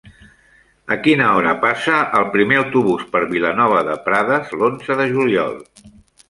[0.93, 5.55] A quina hora passa el primer autobús per Vilanova de Prades l'onze de juliol?